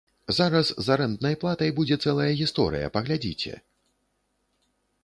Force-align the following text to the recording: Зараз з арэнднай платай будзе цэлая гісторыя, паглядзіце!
Зараз 0.37 0.69
з 0.85 0.93
арэнднай 0.95 1.35
платай 1.43 1.75
будзе 1.81 1.99
цэлая 2.07 2.27
гісторыя, 2.41 2.89
паглядзіце! 2.97 3.55